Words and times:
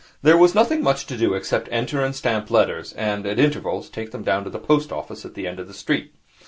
There 0.23 0.35
was 0.35 0.55
nothing 0.55 0.81
much 0.81 1.05
to 1.05 1.15
do 1.15 1.35
except 1.35 1.69
enter 1.71 2.03
and 2.03 2.15
stamp 2.15 2.49
letters, 2.49 2.93
and, 2.93 3.23
at 3.27 3.37
intervals, 3.37 3.87
take 3.87 4.09
them 4.09 4.23
down 4.23 4.43
to 4.45 4.49
the 4.49 4.57
post 4.57 4.91
office 4.91 5.25
at 5.25 5.35
the 5.35 5.45
end 5.45 5.59
of 5.59 5.67
the 5.67 5.75
street. 5.75 6.15